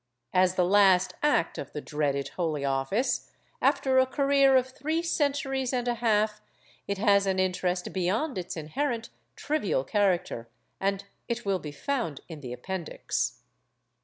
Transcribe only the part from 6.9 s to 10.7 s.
has an interest beyond its inherent trivial character,